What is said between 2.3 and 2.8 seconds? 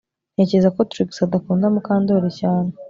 cyane